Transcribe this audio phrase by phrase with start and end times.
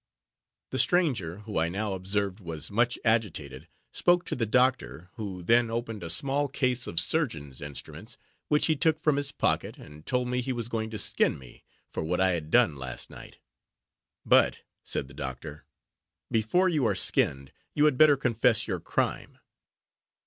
[0.71, 5.69] The stranger, who I now observed was much agitated, spoke to the doctor, who then
[5.69, 8.17] opened a small case of surgeons' instruments,
[8.47, 11.63] which he took from his pocket, and told me he was going to skin me
[11.87, 13.37] for what I had done last night:
[14.25, 15.65] "But," said the doctor,
[16.31, 19.37] "before you are skinned, you had better confess your crime."